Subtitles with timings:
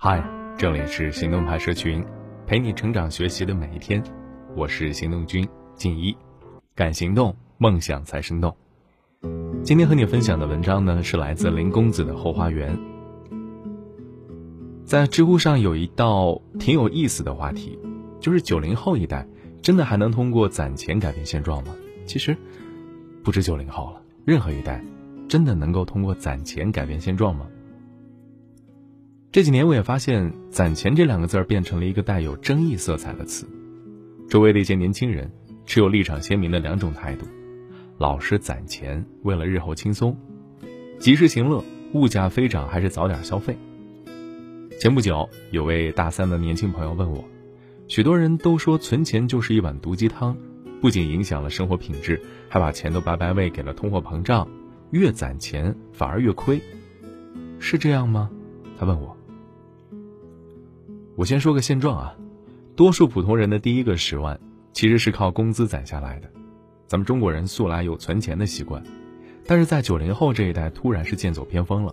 [0.00, 0.22] 嗨，
[0.56, 2.04] 这里是行动派社群，
[2.46, 4.00] 陪你成长学习的每一天。
[4.54, 6.16] 我是行动君静一，
[6.72, 8.56] 敢行动，梦想才生动。
[9.64, 12.78] 今天和你分享的文章呢，是来自林公子的后花园。
[14.84, 17.76] 在知乎上有一道挺有意思的话题，
[18.20, 19.26] 就是九零后一代
[19.60, 21.74] 真的还能通过攒钱改变现状吗？
[22.06, 22.36] 其实，
[23.24, 24.80] 不止九零后了，任何一代。
[25.28, 27.48] 真的能够通过攒钱改变现状吗？
[29.30, 33.46] 这几年我也发现“攒钱”这两个字儿变成了一个带有争议色彩的词。
[34.26, 35.30] 周围的一些年轻人
[35.66, 37.26] 持有立场鲜明的两种态度：
[37.98, 40.14] 老是攒钱，为了日后轻松；
[40.98, 43.54] 及时行乐，物价飞涨还是早点消费。
[44.80, 47.22] 前不久，有位大三的年轻朋友问我
[47.86, 50.34] ：“许多人都说存钱就是一碗毒鸡汤，
[50.80, 52.18] 不仅影响了生活品质，
[52.48, 54.48] 还把钱都白白喂给了通货膨胀。”
[54.90, 56.58] 越攒钱反而越亏，
[57.58, 58.30] 是这样吗？
[58.78, 59.17] 他问我。
[61.18, 62.14] 我先说个现状啊，
[62.76, 64.38] 多数普通人的第一个十万
[64.72, 66.30] 其实是靠工资攒下来的。
[66.86, 68.80] 咱们中国人素来有存钱的习惯，
[69.44, 71.92] 但是在九零后这一代突然是剑走偏锋了。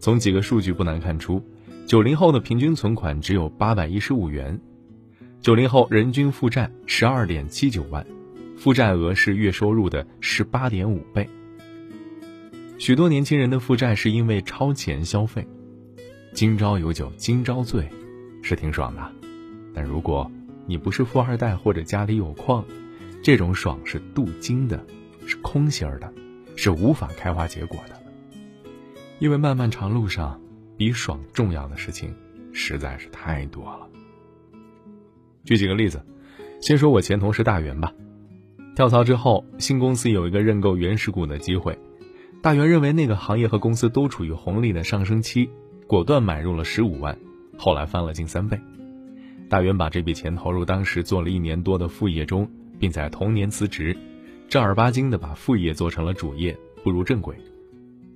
[0.00, 1.40] 从几个数据不难看出，
[1.86, 4.60] 九零后的平均存款只有八百一十五元，
[5.40, 8.04] 九零后人均负债十二点七九万，
[8.56, 11.30] 负债额是月收入的十八点五倍。
[12.78, 15.46] 许多年轻人的负债是因为超前消费，
[16.32, 17.88] 今朝有酒今朝醉，
[18.44, 19.10] 是挺爽的。
[19.74, 20.30] 但如果
[20.66, 22.64] 你不是富二代或者家里有矿，
[23.22, 24.84] 这种爽是镀金的，
[25.26, 26.12] 是空心儿的，
[26.54, 28.00] 是无法开花结果的。
[29.18, 30.40] 因为漫漫长路上，
[30.76, 32.14] 比爽重要的事情
[32.52, 33.88] 实在是太多了。
[35.44, 36.04] 举几个例子，
[36.60, 37.92] 先说我前同事大元吧。
[38.76, 41.78] 跳槽之后，新公司有一个认购原始股的机会。
[42.42, 45.48] 大元认为那个行业和公司都处于红利的上升期，
[45.86, 47.16] 果断买入了十五万，
[47.56, 48.58] 后来翻了近三倍。
[49.48, 53.96] 大元把这笔钱投入当时做了一年多的副业中，并在同年辞职，
[54.48, 57.36] 正儿八经的把副业做成了主业，步入正轨。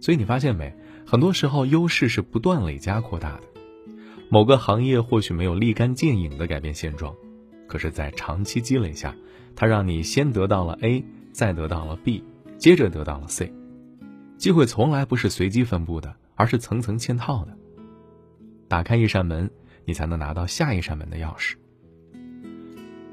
[0.01, 0.75] 所以你发现没？
[1.07, 3.43] 很多时候优势是不断累加扩大的。
[4.29, 7.15] 某个行业或许没有立竿见影的改变现状，
[7.67, 9.15] 可是，在长期积累下，
[9.57, 12.23] 它让你先得到了 A，再得到了 B，
[12.59, 13.53] 接着得到了 C。
[14.37, 17.58] 机会从来不是随机分布的，而是层层嵌套的。
[18.69, 19.51] 打开一扇门，
[19.85, 21.55] 你才能拿到下一扇门的钥匙。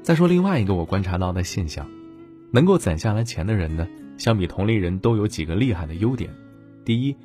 [0.02, 1.90] 再说另外一个我观察到的现象，
[2.52, 6.30] 能够攒下来钱的人呢，相比同龄人都有几个厉害的优点。
[6.84, 7.16] 第一，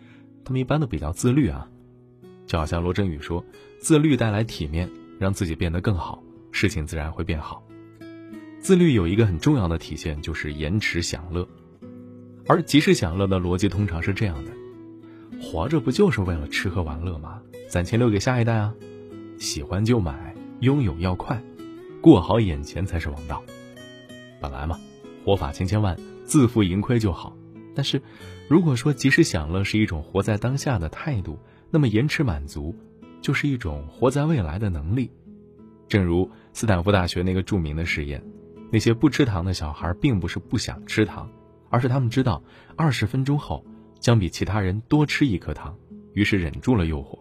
[0.43, 1.69] 他们一般都比较自律啊，
[2.47, 3.45] 就好像罗振宇说
[3.79, 4.89] ：“自律带来体面，
[5.19, 7.61] 让自己变得更好，事情自然会变好。”
[8.59, 11.47] 自律有一个很重要的体现，就是延迟享乐。
[12.47, 14.51] 而及时享乐的逻辑通常是这样的：
[15.39, 17.39] 活着不就是为了吃喝玩乐吗？
[17.71, 18.75] 攒钱留给下一代啊！
[19.37, 21.41] 喜欢就买，拥有要快，
[22.01, 23.41] 过好眼前才是王道。
[24.41, 24.77] 本来嘛，
[25.23, 27.33] 活法千千万，自负盈亏就好。
[27.73, 28.01] 但是，
[28.49, 31.39] 如果说及时享乐是一种活在当下的态度，
[31.69, 32.75] 那么延迟满足
[33.21, 35.09] 就是一种活在未来的能力。
[35.87, 38.21] 正如斯坦福大学那个著名的实验，
[38.69, 41.31] 那些不吃糖的小孩，并不是不想吃糖。
[41.69, 42.43] 而是他们知道，
[42.75, 43.65] 二十分钟后
[43.97, 45.73] 将比其他人多吃一颗糖，
[46.11, 47.17] 于是忍住了诱惑。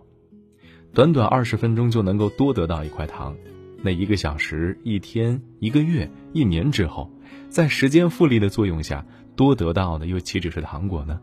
[0.92, 3.36] 短短二十分钟就能够多得到一块糖，
[3.82, 7.10] 那一个小时、一天、一个月、一年之后，
[7.48, 9.06] 在时间复利的作用下，
[9.36, 11.20] 多得到的又岂止是糖果呢？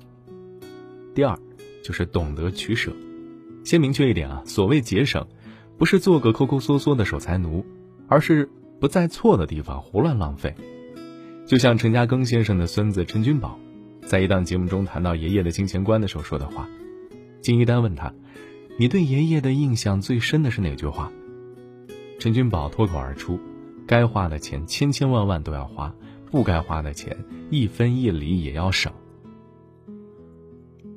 [1.13, 1.37] 第二，
[1.83, 2.91] 就是懂得取舍。
[3.63, 5.27] 先明确一点啊，所谓节省，
[5.77, 7.65] 不是做个抠抠缩缩的守财奴，
[8.07, 8.49] 而是
[8.79, 10.55] 不在错的地方胡乱浪费。
[11.45, 13.59] 就像陈嘉庚先生的孙子陈君宝，
[14.05, 16.69] 在一档节目中谈到爷爷的金钱观的时候说的话，
[17.41, 18.13] 金一丹问他
[18.77, 21.11] ：“你对爷爷的印象最深的是哪句话？”
[22.19, 23.39] 陈君宝脱口而出
[23.85, 25.93] ：“该花的钱千千万万都要花，
[26.31, 27.17] 不该花的钱
[27.49, 28.91] 一分一厘也要省。”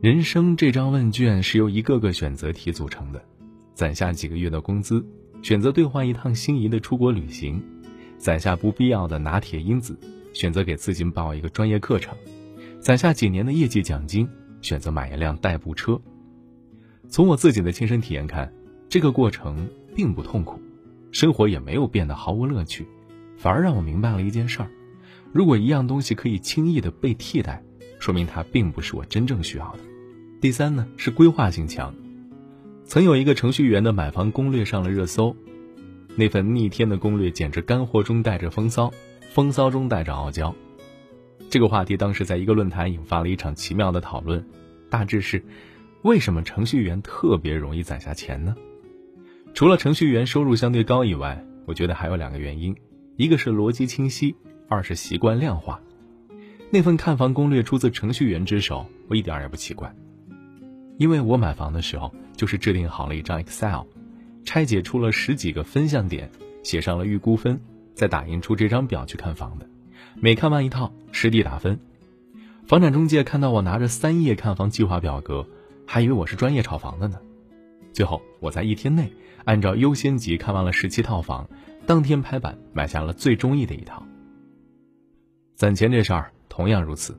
[0.01, 3.23] 人生这张问卷是由一个个选择题组成的，
[3.75, 5.05] 攒下几个月的工资，
[5.43, 7.63] 选择兑换一趟心仪的出国旅行，
[8.17, 9.99] 攒下不必要的拿铁因子。
[10.33, 12.17] 选择给自己报一个专业课程，
[12.79, 14.29] 攒下几年的业绩奖金，
[14.63, 16.01] 选择买一辆代步车。
[17.11, 18.51] 从我自己的亲身体验看，
[18.89, 20.61] 这个过程并不痛苦，
[21.11, 22.87] 生活也没有变得毫无乐趣，
[23.37, 24.71] 反而让我明白了一件事儿：
[25.33, 27.61] 如果一样东西可以轻易的被替代，
[27.99, 29.81] 说明它并不是我真正需要的。
[30.41, 31.93] 第三呢，是规划性强。
[32.85, 35.35] 曾有一个程序员的买房攻略上了热搜，
[36.15, 38.93] 那份逆天的攻略简直干货中带着风骚。
[39.33, 40.53] 风骚中带着傲娇，
[41.49, 44.45] 这个话题当时在一个论坛引发了一场奇妙的讨论，
[44.89, 45.45] 大致是：
[46.03, 48.57] 为什么程序员特别容易攒下钱呢？
[49.53, 52.75] 除了程序员收入相对高以外，我觉得还有两个原因，
[53.17, 54.35] 一个是逻辑清晰，
[54.69, 55.81] 二是习惯量化。
[56.71, 59.93] 那份看房攻略出自程序员之手，我一点也不奇怪，
[60.97, 63.83] 因为我买房的时候就是制定好了一张 Excel，
[64.45, 66.31] 拆解出了十几个分项点，
[66.63, 67.61] 写上了预估分，
[67.95, 69.67] 再打印出这张表去看房的。
[70.15, 71.79] 每看完一套，实地打分。
[72.67, 75.47] 房产中介看到我拿着三页看房计划表格，
[75.93, 77.19] 还以为我是专业炒房的呢。
[77.93, 79.13] 最后，我在一天内
[79.45, 81.51] 按照优先级看完了十七套房，
[81.85, 84.01] 当天拍板买下了最中意的一套。
[85.57, 86.31] 攒钱这事儿。
[86.49, 87.19] 同样如此，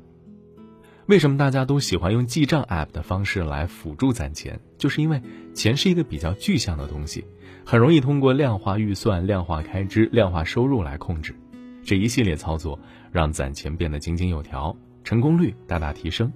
[1.06, 4.57] 为什么大家都喜欢用记账 App 的方式来辅助攒钱？
[4.77, 5.21] 就是因为
[5.53, 7.25] 钱是一个比较具象的东西，
[7.65, 11.35] 很容易通过量化预算、量化开支、量化收入来控制。
[11.83, 12.79] 这一系列操作
[13.12, 14.73] 让攒钱变得井井有条，
[15.03, 16.31] 成功率大大提升。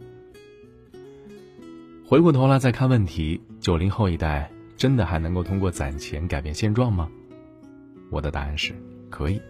[2.07, 7.09] 回过头来再看问题，九零后一代真的还能够通过攒钱改变现状吗？
[8.11, 8.75] 我的答案是
[9.09, 9.41] 可以。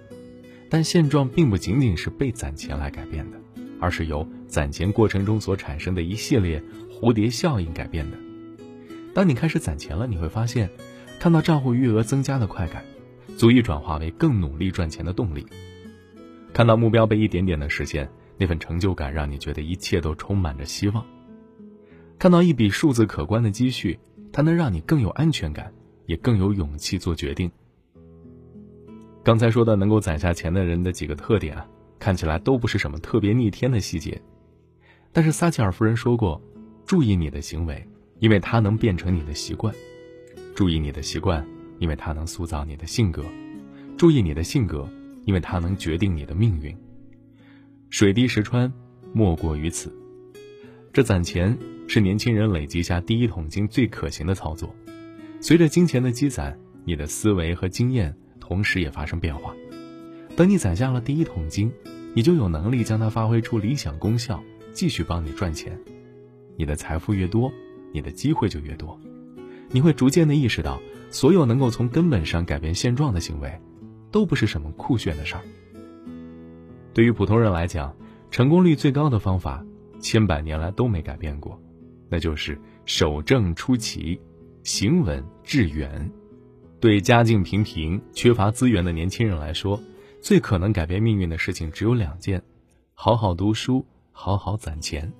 [0.70, 3.38] 但现状并不仅仅是被攒钱来改变的，
[3.82, 8.18] 而是由攒钱过程中所产生的一系列蝴蝶效应改变的。
[9.14, 10.70] 当你开始攒钱了，你会发现，
[11.20, 12.86] 看到账户余额增加的快感，
[13.36, 15.46] 足以转化为更努力赚钱的动力。
[16.54, 21.06] 看到目标被一点点的实现，那份成就感让你觉得一切都充满着希望。
[22.18, 24.00] 看到一笔数字可观的积蓄，
[24.32, 25.72] 它能让你更有安全感，
[26.06, 27.52] 也更有勇气做决定。
[29.24, 31.68] 刚才说的能够攒下钱的人的几个特点啊，
[32.00, 34.22] 看起来都不是什么特别逆天的细节，
[35.12, 36.42] 但是撒切尔夫人说过
[36.86, 37.84] ：“注意你的行为，
[38.20, 39.74] 因为它能变成你的习惯；
[40.56, 41.46] 注意你的习惯，
[41.80, 43.24] 因为它能塑造你的性格；
[43.98, 44.88] 注意你的性格，
[45.26, 46.76] 因为它能决定你的命运。
[47.90, 48.72] 水滴石穿，
[49.12, 49.92] 莫过于此。
[50.94, 54.76] 这攒钱是年轻人累积下第一桶金最可行的操作。
[55.40, 58.16] 随着金钱的积攒，你的思维和经验。”
[58.48, 59.56] 同时也发生变化。
[60.36, 61.72] 等你攒下了第一桶金，
[62.14, 64.40] 你就有能力将它发挥出理想功效，
[64.72, 65.76] 继续帮你赚钱。
[66.56, 67.52] 你的财富越多，
[67.92, 69.00] 你的机会就越多。
[69.72, 70.80] 你会逐渐的意识到，
[71.10, 73.52] 所有能够从根本上改变现状的行为，
[74.12, 75.42] 都不是什么酷炫的事儿。
[76.94, 77.98] 对于普通人来讲，
[78.30, 79.66] 成功率最高的方法，
[80.00, 81.60] 千百年来都没改变过，
[82.10, 84.20] 那就是守正出奇，
[84.64, 86.12] 行稳致远。
[86.80, 89.82] 对家境平平、缺乏资源的年轻人来说，
[90.22, 92.42] 最可能改变命运的事情只有两件：
[92.94, 95.12] 好好读书，好好攒钱。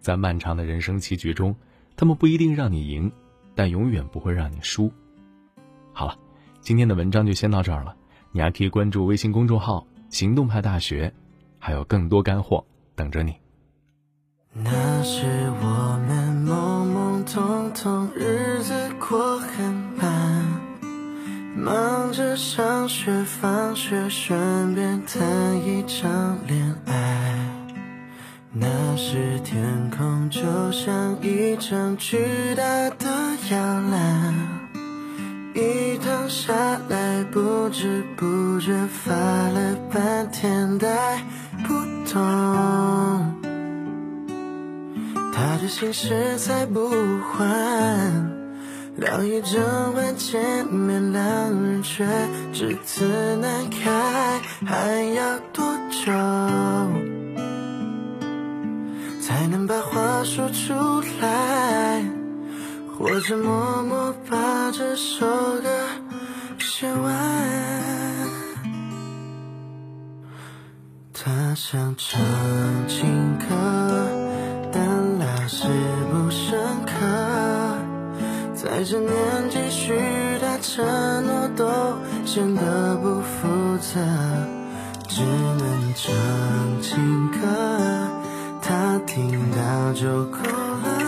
[0.00, 1.54] 在漫长的人生棋局中，
[1.94, 3.12] 他们不一定让你赢，
[3.54, 4.90] 但永远不会让你输。
[5.92, 6.18] 好了，
[6.60, 7.94] 今天的文章就先到这儿了。
[8.30, 11.12] 你还可以关注微信公众号“行动派大学”，
[11.60, 13.34] 还有更多干货等着你。
[14.54, 15.24] 那是
[15.62, 19.64] 我们懵懵懂懂，日子过很
[19.96, 20.44] 慢。
[21.56, 27.38] 忙着上学、放学，顺便谈一场恋爱。
[28.52, 33.08] 那时天空就像一张巨大的
[33.50, 33.58] 摇
[33.90, 34.34] 篮，
[35.54, 36.52] 一躺下
[36.90, 41.24] 来，不知不觉发了半天呆
[41.66, 41.72] 不
[42.12, 43.11] 动。
[45.72, 47.48] 心事才不还。
[48.96, 51.22] 聊一整晚见面，两
[51.62, 52.06] 人却
[52.52, 53.06] 只字
[53.40, 56.12] 难开，还要多久
[59.22, 60.74] 才能把话说出
[61.22, 62.04] 来？
[62.98, 65.70] 或者默默把这首歌
[66.58, 68.28] 写完？
[71.14, 72.20] 他想唱
[72.86, 74.21] 情歌，
[78.82, 79.92] 在这年纪，许
[80.40, 80.84] 的承
[81.24, 81.64] 诺都
[82.26, 84.00] 显得不负责，
[85.06, 87.38] 只能唱情歌，
[88.60, 90.98] 他听到就够了。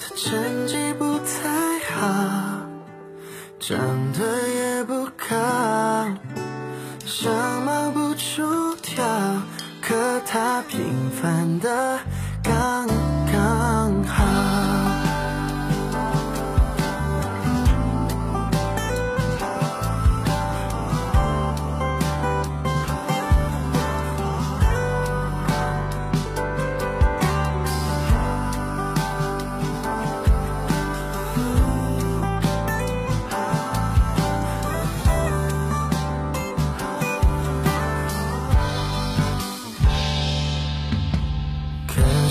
[0.00, 2.58] 他成绩不太好，
[3.60, 3.78] 长
[4.12, 5.36] 得也不高，
[7.06, 9.04] 相貌不出挑，
[9.80, 11.99] 可他平凡的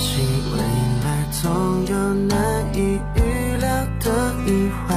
[0.01, 0.57] 未
[1.03, 2.37] 来总有难
[2.73, 3.67] 以预料
[3.99, 4.95] 的意外，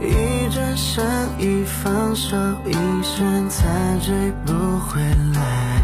[0.00, 1.04] 一转身
[1.38, 2.36] 一放手，
[2.66, 2.72] 一
[3.04, 3.64] 生再
[4.04, 5.00] 追不回
[5.34, 5.80] 来。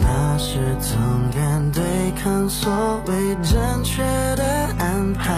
[0.00, 0.98] 那时总
[1.34, 1.82] 敢对
[2.22, 2.72] 抗所
[3.06, 4.02] 谓正确
[4.34, 4.44] 的
[4.78, 5.34] 安排，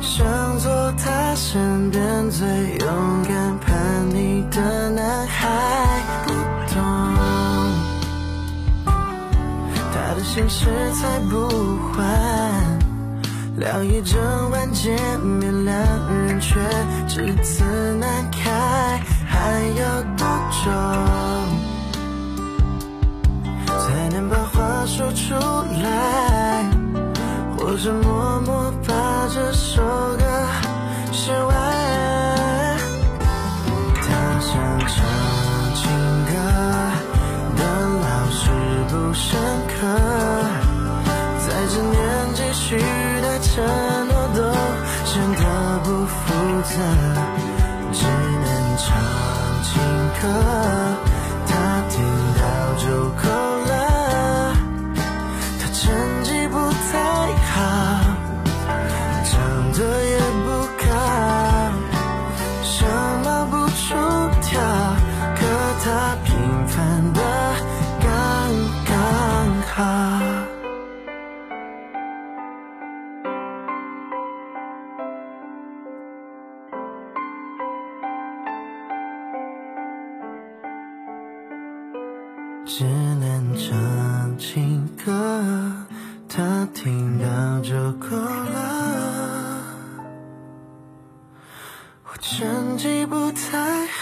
[0.00, 0.26] 想
[0.58, 2.46] 做他身边最
[2.80, 5.81] 勇敢叛逆的男孩。
[10.34, 11.46] 他的心事才不
[11.92, 12.00] 还。
[13.58, 14.18] 聊一整
[14.50, 15.76] 晚见面，两
[16.26, 16.58] 人却
[17.06, 17.62] 只字
[18.00, 20.70] 难开，还要多久
[23.78, 25.34] 才能把话说出
[25.82, 26.64] 来？
[27.58, 27.92] 或者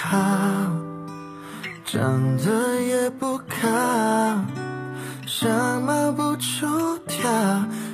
[0.03, 0.17] 好，
[1.85, 3.45] 长得也不高，
[5.27, 7.31] 相貌不出挑，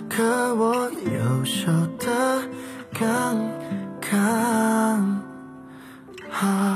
[0.08, 1.66] 可我又瘦
[1.98, 2.42] 的
[2.94, 3.36] 刚
[4.00, 5.20] 刚
[6.30, 6.75] 好。